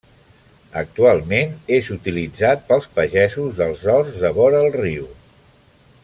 Actualment 0.79 1.51
és 1.77 1.89
utilitzat 1.97 2.65
pels 2.71 2.89
pagesos 2.95 3.53
dels 3.63 3.83
horts 3.93 4.17
de 4.25 4.33
vora 4.39 4.63
el 4.67 4.71
riu. 4.81 5.05